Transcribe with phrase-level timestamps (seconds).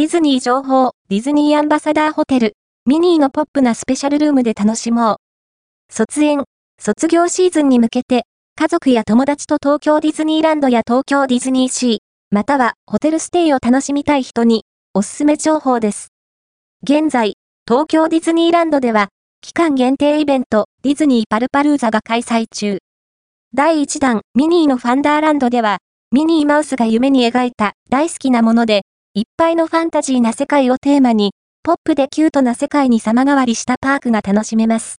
[0.00, 2.54] ディズニー情報、ディズニーアンバサダーホテル、
[2.86, 5.16] ミニーのポップなスペシャルルームで楽しもう。
[5.92, 6.44] 卒園、
[6.80, 8.24] 卒業シーズンに向けて、
[8.56, 11.98] 家族や友達と東京ディズニーランドや東京ディズニーシー、
[12.30, 16.08] またはホテルステイを楽しみたい人に、おすすめ情報です。
[16.82, 17.34] 現在、
[17.68, 19.08] 東京ディズニーランドでは、
[19.42, 22.78] 期間限定イベント、ディズニーパルパルーザが開催中。
[23.52, 25.76] 第1弾、ミニーのファンダーランドでは、
[26.10, 28.80] ミニーマウスが夢に描いた大好きなもので、
[29.12, 31.32] いっぱいのファンタジーな世界をテーマに、
[31.64, 34.88] ポップでキュートな世界に様変わりしたパークが楽しめます。